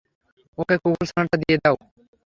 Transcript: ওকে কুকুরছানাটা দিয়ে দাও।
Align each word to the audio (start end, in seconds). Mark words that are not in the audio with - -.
ওকে 0.57 0.75
কুকুরছানাটা 0.81 1.35
দিয়ে 1.41 1.57
দাও। 1.63 1.75